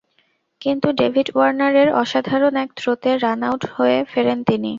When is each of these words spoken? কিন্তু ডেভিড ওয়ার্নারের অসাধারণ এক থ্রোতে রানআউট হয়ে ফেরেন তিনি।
কিন্তু 0.61 0.87
ডেভিড 0.91 1.27
ওয়ার্নারের 1.35 1.89
অসাধারণ 1.93 2.53
এক 2.55 2.69
থ্রোতে 2.77 3.09
রানআউট 3.17 3.63
হয়ে 3.75 3.97
ফেরেন 4.11 4.39
তিনি। 4.43 4.69